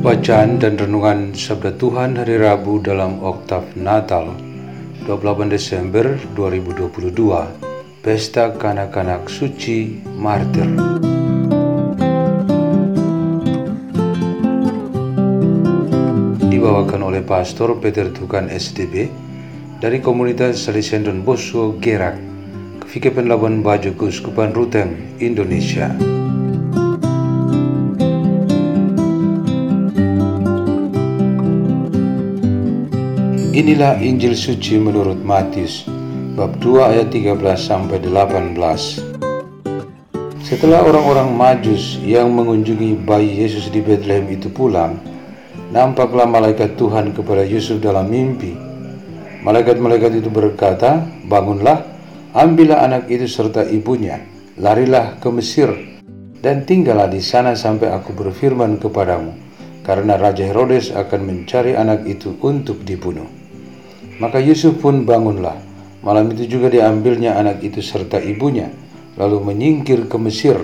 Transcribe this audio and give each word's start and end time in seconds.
Bacaan 0.00 0.56
dan 0.56 0.80
renungan 0.80 1.36
Sabda 1.36 1.76
Tuhan 1.76 2.16
hari 2.16 2.40
Rabu 2.40 2.80
dalam 2.80 3.20
Oktav 3.20 3.76
Natal 3.76 4.32
28 5.04 5.52
Desember 5.52 6.16
2022 6.32 7.12
Pesta 8.00 8.48
Kanak-Kanak 8.48 9.28
Suci 9.28 10.00
Martir 10.16 10.64
Dibawakan 16.48 17.00
oleh 17.04 17.20
Pastor 17.20 17.76
Peter 17.76 18.08
Tukan 18.08 18.48
SDB 18.48 19.12
dari 19.84 20.00
komunitas 20.00 20.64
Salesian 20.64 21.04
Don 21.04 21.20
Bosco 21.20 21.76
Gerak 21.76 22.16
Kevikepen 22.88 23.28
Labuan 23.28 23.60
Bajo 23.60 23.92
Kuskupan 23.92 24.56
Ruteng, 24.56 25.20
Indonesia. 25.20 25.92
Inilah 33.50 33.98
Injil 33.98 34.38
suci 34.38 34.78
menurut 34.78 35.26
Matius 35.26 35.82
bab 36.38 36.62
2 36.62 36.86
ayat 36.86 37.10
13 37.10 37.34
sampai 37.58 37.98
18. 37.98 38.54
Setelah 40.38 40.86
orang-orang 40.86 41.34
Majus 41.34 41.98
yang 41.98 42.30
mengunjungi 42.30 43.02
bayi 43.02 43.42
Yesus 43.42 43.66
di 43.74 43.82
Bethlehem 43.82 44.30
itu 44.30 44.46
pulang, 44.54 45.02
nampaklah 45.74 46.30
malaikat 46.30 46.78
Tuhan 46.78 47.10
kepada 47.10 47.42
Yusuf 47.42 47.82
dalam 47.82 48.06
mimpi. 48.06 48.54
Malaikat-malaikat 49.42 50.22
itu 50.22 50.30
berkata, 50.30 51.02
"Bangunlah, 51.26 51.90
ambillah 52.30 52.86
anak 52.86 53.10
itu 53.10 53.26
serta 53.26 53.66
ibunya, 53.66 54.22
larilah 54.62 55.18
ke 55.18 55.26
Mesir 55.34 55.74
dan 56.38 56.62
tinggallah 56.62 57.10
di 57.10 57.18
sana 57.18 57.58
sampai 57.58 57.90
aku 57.90 58.14
berfirman 58.14 58.78
kepadamu, 58.78 59.34
karena 59.82 60.14
Raja 60.14 60.46
Herodes 60.46 60.94
akan 60.94 61.20
mencari 61.26 61.74
anak 61.74 62.06
itu 62.06 62.38
untuk 62.46 62.86
dibunuh." 62.86 63.39
Maka 64.20 64.36
Yusuf 64.36 64.76
pun 64.84 65.08
bangunlah. 65.08 65.56
Malam 66.04 66.32
itu 66.36 66.44
juga 66.44 66.68
diambilnya 66.68 67.40
anak 67.40 67.64
itu 67.64 67.80
serta 67.80 68.20
ibunya, 68.20 68.68
lalu 69.16 69.40
menyingkir 69.40 70.08
ke 70.08 70.16
Mesir 70.20 70.60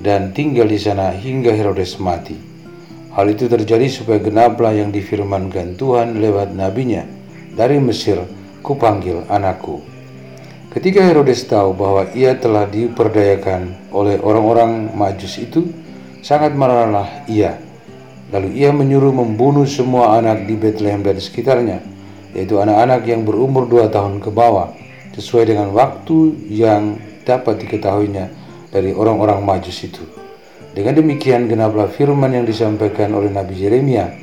dan 0.00 0.32
tinggal 0.32 0.68
di 0.68 0.80
sana 0.80 1.12
hingga 1.12 1.52
Herodes 1.52 2.00
mati. 2.00 2.36
Hal 3.12 3.28
itu 3.28 3.44
terjadi 3.44 3.88
supaya 3.92 4.20
genaplah 4.20 4.72
yang 4.72 4.88
difirmankan 4.88 5.76
Tuhan 5.76 6.20
lewat 6.20 6.56
nabinya, 6.56 7.04
dari 7.52 7.76
Mesir 7.76 8.24
kupanggil 8.64 9.24
anakku. 9.28 9.84
Ketika 10.68 11.00
Herodes 11.00 11.44
tahu 11.48 11.72
bahwa 11.76 12.08
ia 12.12 12.36
telah 12.36 12.68
diperdayakan 12.68 13.92
oleh 13.92 14.20
orang-orang 14.20 14.92
majus 14.96 15.40
itu, 15.40 15.64
sangat 16.20 16.52
marahlah 16.52 17.24
ia. 17.24 17.56
Lalu 18.28 18.64
ia 18.64 18.68
menyuruh 18.72 19.12
membunuh 19.12 19.64
semua 19.64 20.20
anak 20.20 20.44
di 20.44 20.54
Bethlehem 20.60 21.00
dan 21.00 21.16
sekitarnya, 21.16 21.80
yaitu 22.36 22.60
anak-anak 22.60 23.04
yang 23.08 23.24
berumur 23.24 23.64
dua 23.68 23.88
tahun 23.88 24.20
ke 24.20 24.28
bawah, 24.32 24.72
sesuai 25.16 25.50
dengan 25.50 25.74
waktu 25.74 26.36
yang 26.48 27.00
dapat 27.26 27.60
diketahuinya 27.64 28.30
dari 28.72 28.94
orang-orang 28.94 29.42
majus 29.42 29.84
itu. 29.84 30.04
Dengan 30.72 30.94
demikian 30.94 31.50
genaplah 31.50 31.90
firman 31.90 32.30
yang 32.30 32.46
disampaikan 32.46 33.10
oleh 33.16 33.32
Nabi 33.32 33.58
Yeremia, 33.58 34.14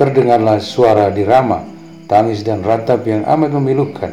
terdengarlah 0.00 0.56
suara 0.62 1.12
di 1.12 1.26
Rama, 1.26 1.60
tangis 2.08 2.40
dan 2.40 2.64
ratap 2.64 3.04
yang 3.04 3.26
amat 3.28 3.52
memilukan. 3.52 4.12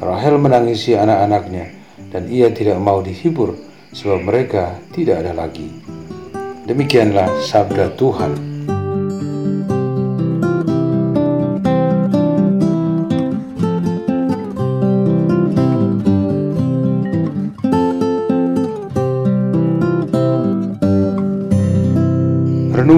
Rahel 0.00 0.40
menangisi 0.40 0.96
anak-anaknya, 0.96 1.70
dan 2.10 2.26
ia 2.26 2.50
tidak 2.50 2.80
mau 2.82 3.04
dihibur, 3.04 3.54
sebab 3.94 4.26
mereka 4.26 4.80
tidak 4.90 5.22
ada 5.22 5.36
lagi. 5.36 5.70
Demikianlah 6.66 7.30
sabda 7.46 7.94
Tuhan. 7.94 8.49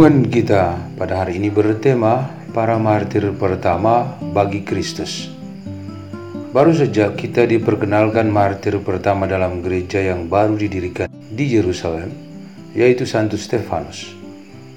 Renungan 0.03 0.35
kita 0.35 0.75
pada 0.99 1.23
hari 1.23 1.39
ini 1.39 1.47
bertema 1.47 2.27
para 2.51 2.75
martir 2.75 3.23
pertama 3.39 4.19
bagi 4.35 4.67
Kristus. 4.67 5.31
Baru 6.51 6.75
saja 6.75 7.15
kita 7.15 7.47
diperkenalkan 7.47 8.27
martir 8.27 8.83
pertama 8.83 9.31
dalam 9.31 9.63
gereja 9.63 10.03
yang 10.03 10.27
baru 10.27 10.59
didirikan 10.59 11.07
di 11.07 11.55
Yerusalem, 11.55 12.11
yaitu 12.75 13.07
Santo 13.07 13.39
Stefanus. 13.39 14.11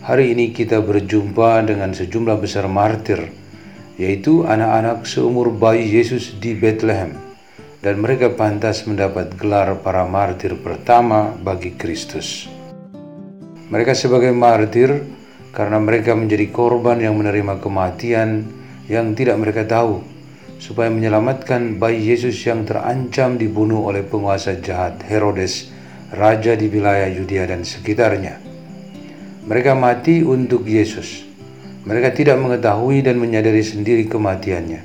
Hari 0.05 0.37
ini 0.37 0.53
kita 0.53 0.77
berjumpa 0.85 1.65
dengan 1.65 1.89
sejumlah 1.97 2.37
besar 2.37 2.69
martir, 2.69 3.25
yaitu 3.97 4.45
anak-anak 4.45 5.09
seumur 5.09 5.49
bayi 5.49 5.89
Yesus 5.89 6.37
di 6.37 6.53
Bethlehem, 6.53 7.17
dan 7.81 7.97
mereka 7.97 8.29
pantas 8.29 8.85
mendapat 8.85 9.33
gelar 9.41 9.73
para 9.81 10.05
martir 10.05 10.53
pertama 10.61 11.33
bagi 11.41 11.73
Kristus. 11.73 12.54
Mereka 13.65 13.97
sebagai 13.97 14.29
martir 14.29 15.01
karena 15.49 15.81
mereka 15.81 16.13
menjadi 16.13 16.53
korban 16.53 17.01
yang 17.01 17.17
menerima 17.17 17.57
kematian 17.57 18.45
yang 18.85 19.17
tidak 19.17 19.41
mereka 19.41 19.65
tahu 19.65 20.05
supaya 20.61 20.93
menyelamatkan 20.93 21.81
bayi 21.81 22.13
Yesus 22.13 22.37
yang 22.45 22.61
terancam 22.61 23.41
dibunuh 23.41 23.89
oleh 23.89 24.05
penguasa 24.05 24.61
jahat 24.61 25.01
Herodes, 25.09 25.73
raja 26.13 26.53
di 26.53 26.69
wilayah 26.69 27.09
Yudea 27.09 27.49
dan 27.49 27.65
sekitarnya. 27.65 28.37
Mereka 29.49 29.73
mati 29.73 30.21
untuk 30.21 30.65
Yesus. 30.69 31.25
Mereka 31.85 32.17
tidak 32.17 32.37
mengetahui 32.41 33.01
dan 33.05 33.17
menyadari 33.17 33.61
sendiri 33.61 34.05
kematiannya. 34.05 34.81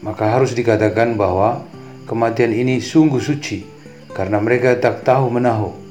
Maka 0.00 0.32
harus 0.32 0.52
dikatakan 0.56 1.16
bahwa 1.16 1.64
kematian 2.08 2.52
ini 2.56 2.80
sungguh 2.80 3.20
suci 3.20 3.64
karena 4.12 4.40
mereka 4.40 4.76
tak 4.76 5.04
tahu 5.04 5.32
menahu 5.32 5.87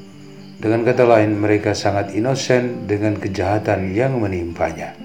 dengan 0.57 0.81
kata 0.81 1.05
lain, 1.05 1.37
mereka 1.37 1.77
sangat 1.77 2.17
inosen 2.17 2.89
dengan 2.89 3.13
kejahatan 3.13 3.93
yang 3.93 4.17
menimpanya. 4.17 4.97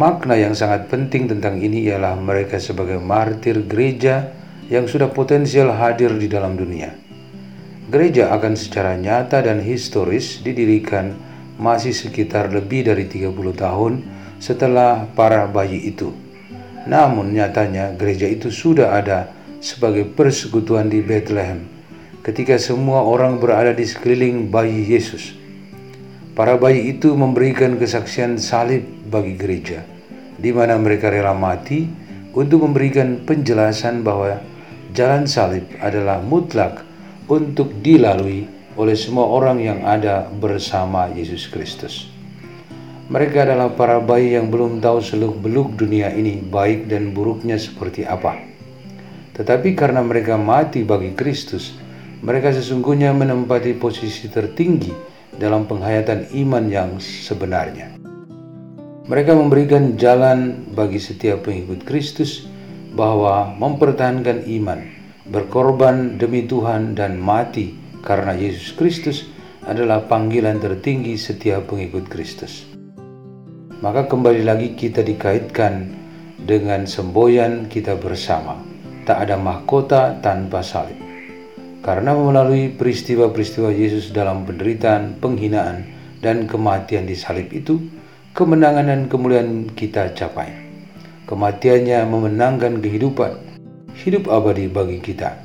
Makna 0.00 0.32
yang 0.32 0.56
sangat 0.56 0.88
penting 0.88 1.28
tentang 1.28 1.60
ini 1.60 1.84
ialah 1.92 2.16
mereka 2.16 2.56
sebagai 2.56 2.96
martir 2.96 3.68
gereja 3.68 4.32
yang 4.72 4.88
sudah 4.88 5.12
potensial 5.12 5.76
hadir 5.76 6.08
di 6.16 6.24
dalam 6.24 6.56
dunia. 6.56 6.88
Gereja 7.92 8.32
akan 8.32 8.56
secara 8.56 8.96
nyata 8.96 9.44
dan 9.44 9.60
historis 9.60 10.40
didirikan 10.40 11.12
masih 11.60 11.92
sekitar 11.92 12.48
lebih 12.48 12.88
dari 12.88 13.04
30 13.04 13.28
tahun 13.60 13.92
setelah 14.40 15.04
para 15.12 15.44
bayi 15.44 15.84
itu. 15.84 16.16
Namun 16.88 17.36
nyatanya 17.36 17.92
gereja 17.92 18.24
itu 18.24 18.48
sudah 18.48 18.96
ada 18.96 19.28
sebagai 19.60 20.08
persekutuan 20.08 20.88
di 20.88 21.04
Bethlehem 21.04 21.77
ketika 22.26 22.58
semua 22.58 23.04
orang 23.06 23.38
berada 23.38 23.70
di 23.70 23.86
sekeliling 23.86 24.50
bayi 24.50 24.84
Yesus. 24.84 25.34
Para 26.34 26.54
bayi 26.54 26.94
itu 26.94 27.18
memberikan 27.18 27.74
kesaksian 27.78 28.38
salib 28.38 28.86
bagi 29.10 29.34
gereja, 29.34 29.82
di 30.38 30.54
mana 30.54 30.78
mereka 30.78 31.10
rela 31.10 31.34
mati 31.34 31.90
untuk 32.34 32.62
memberikan 32.62 33.26
penjelasan 33.26 34.06
bahwa 34.06 34.38
jalan 34.94 35.26
salib 35.26 35.66
adalah 35.82 36.22
mutlak 36.22 36.86
untuk 37.26 37.74
dilalui 37.82 38.46
oleh 38.78 38.94
semua 38.94 39.26
orang 39.26 39.58
yang 39.58 39.80
ada 39.82 40.30
bersama 40.30 41.10
Yesus 41.10 41.50
Kristus. 41.50 42.06
Mereka 43.08 43.48
adalah 43.48 43.72
para 43.72 43.98
bayi 43.98 44.36
yang 44.36 44.52
belum 44.52 44.84
tahu 44.84 45.00
seluk-beluk 45.00 45.80
dunia 45.80 46.12
ini 46.12 46.44
baik 46.44 46.92
dan 46.92 47.16
buruknya 47.16 47.56
seperti 47.56 48.04
apa. 48.04 48.36
Tetapi 49.34 49.72
karena 49.72 50.04
mereka 50.04 50.36
mati 50.36 50.84
bagi 50.84 51.16
Kristus, 51.16 51.72
mereka 52.18 52.50
sesungguhnya 52.50 53.14
menempati 53.14 53.78
posisi 53.78 54.26
tertinggi 54.26 54.90
dalam 55.38 55.70
penghayatan 55.70 56.34
iman 56.34 56.64
yang 56.66 56.90
sebenarnya. 56.98 57.94
Mereka 59.08 59.32
memberikan 59.32 59.96
jalan 59.96 60.68
bagi 60.74 61.00
setiap 61.00 61.48
pengikut 61.48 61.86
Kristus 61.86 62.44
bahwa 62.92 63.54
mempertahankan 63.56 64.44
iman, 64.60 64.84
berkorban 65.30 66.20
demi 66.20 66.44
Tuhan 66.44 66.92
dan 66.98 67.16
mati 67.16 67.72
karena 68.04 68.36
Yesus 68.36 68.76
Kristus 68.76 69.30
adalah 69.64 70.04
panggilan 70.04 70.60
tertinggi 70.60 71.16
setiap 71.16 71.72
pengikut 71.72 72.10
Kristus. 72.10 72.68
Maka 73.78 74.10
kembali 74.10 74.42
lagi 74.42 74.74
kita 74.74 75.06
dikaitkan 75.06 75.94
dengan 76.42 76.84
semboyan 76.84 77.70
kita 77.70 77.94
bersama. 77.94 78.58
Tak 79.06 79.24
ada 79.24 79.40
mahkota 79.40 80.18
tanpa 80.20 80.60
salib. 80.60 81.07
Karena 81.78 82.12
melalui 82.14 82.74
peristiwa-peristiwa 82.74 83.70
Yesus 83.70 84.10
dalam 84.10 84.42
penderitaan, 84.44 85.22
penghinaan, 85.22 85.86
dan 86.18 86.50
kematian 86.50 87.06
di 87.06 87.14
salib 87.14 87.48
itu, 87.54 87.78
kemenangan 88.34 88.90
dan 88.90 89.00
kemuliaan 89.06 89.70
kita 89.72 90.10
capai. 90.14 90.50
Kematiannya 91.30 92.02
memenangkan 92.08 92.82
kehidupan, 92.82 93.32
hidup 93.94 94.26
abadi 94.26 94.66
bagi 94.66 94.98
kita. 94.98 95.38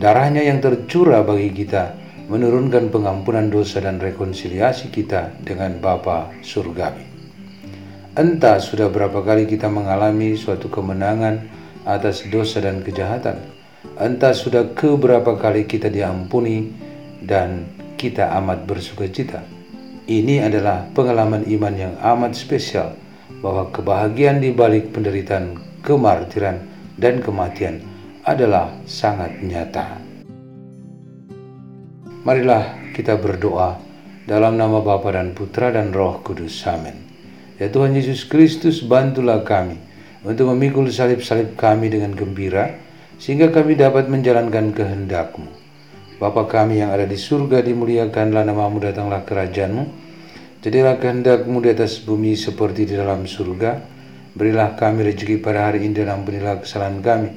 Darahnya 0.00 0.40
yang 0.40 0.62
tercurah 0.62 1.26
bagi 1.26 1.50
kita 1.50 1.98
menurunkan 2.30 2.94
pengampunan 2.94 3.50
dosa 3.50 3.82
dan 3.82 3.98
rekonsiliasi 3.98 4.94
kita 4.94 5.34
dengan 5.42 5.82
Bapa 5.82 6.30
Surgawi. 6.46 7.02
Entah 8.14 8.62
sudah 8.62 8.86
berapa 8.86 9.18
kali 9.22 9.50
kita 9.50 9.66
mengalami 9.66 10.38
suatu 10.38 10.70
kemenangan 10.70 11.42
atas 11.82 12.22
dosa 12.30 12.62
dan 12.62 12.86
kejahatan. 12.86 13.59
Entah 13.96 14.36
sudah 14.36 14.76
keberapa 14.76 15.36
kali 15.40 15.64
kita 15.64 15.88
diampuni 15.88 16.68
dan 17.24 17.68
kita 17.96 18.32
amat 18.40 18.64
bersuka 18.64 19.08
cita 19.08 19.40
ini 20.10 20.42
adalah 20.42 20.90
pengalaman 20.90 21.46
iman 21.46 21.74
yang 21.78 21.94
amat 22.02 22.34
spesial 22.34 22.98
bahwa 23.38 23.70
kebahagiaan 23.70 24.42
di 24.42 24.50
balik 24.50 24.90
penderitaan, 24.90 25.54
kemartiran, 25.86 26.58
dan 26.98 27.22
kematian 27.22 27.78
adalah 28.26 28.74
sangat 28.90 29.38
nyata. 29.38 30.02
Marilah 32.26 32.90
kita 32.90 33.14
berdoa 33.22 33.78
dalam 34.26 34.58
nama 34.58 34.82
Bapa 34.82 35.14
dan 35.14 35.30
Putra 35.30 35.70
dan 35.70 35.94
Roh 35.94 36.18
Kudus. 36.26 36.58
Amin. 36.66 37.06
Ya 37.62 37.70
Tuhan 37.70 37.94
Yesus 37.94 38.26
Kristus, 38.26 38.82
bantulah 38.82 39.46
kami 39.46 39.78
untuk 40.26 40.50
memikul 40.50 40.90
salib-salib 40.90 41.54
kami 41.54 41.86
dengan 41.86 42.18
gembira, 42.18 42.76
sehingga 43.20 43.52
kami 43.52 43.76
dapat 43.76 44.08
menjalankan 44.08 44.72
kehendak-Mu 44.72 45.60
Bapa 46.20 46.44
kami 46.44 46.84
yang 46.84 46.92
ada 46.92 47.08
di 47.08 47.16
surga, 47.16 47.64
dimuliakanlah 47.64 48.44
namamu, 48.44 48.76
datanglah 48.76 49.24
kerajaanmu. 49.24 49.84
Jadilah 50.60 51.00
kehendakmu 51.00 51.64
di 51.64 51.72
atas 51.72 51.96
bumi 52.04 52.36
seperti 52.36 52.84
di 52.84 52.92
dalam 52.92 53.24
surga. 53.24 53.80
Berilah 54.36 54.76
kami 54.76 55.08
rezeki 55.08 55.40
pada 55.40 55.72
hari 55.72 55.88
ini 55.88 55.96
dan 55.96 56.20
ampunilah 56.20 56.60
kesalahan 56.60 57.00
kami. 57.00 57.32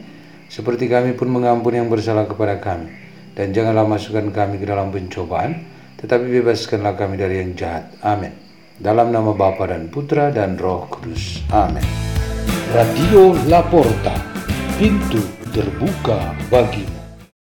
Seperti 0.51 0.91
kami 0.91 1.15
pun 1.15 1.31
mengampuni 1.31 1.79
yang 1.79 1.87
bersalah 1.87 2.27
kepada 2.27 2.59
kami. 2.59 2.91
Dan 3.31 3.55
janganlah 3.55 3.87
masukkan 3.87 4.27
kami 4.35 4.59
ke 4.59 4.67
dalam 4.67 4.91
pencobaan, 4.91 5.63
tetapi 6.03 6.27
bebaskanlah 6.43 6.99
kami 6.99 7.15
dari 7.15 7.39
yang 7.39 7.55
jahat. 7.55 7.87
Amin. 8.03 8.35
Dalam 8.75 9.15
nama 9.15 9.31
Bapa 9.31 9.63
dan 9.71 9.87
Putra 9.87 10.27
dan 10.27 10.59
Roh 10.59 10.91
Kudus. 10.91 11.39
Amin. 11.55 11.87
Radio 12.75 13.31
Laporta, 13.47 14.19
pintu 14.75 15.42
terbuka 15.53 16.33
bagi 16.49 16.81